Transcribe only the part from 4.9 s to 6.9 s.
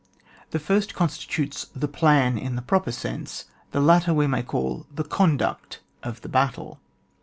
the Conduct (of the battle).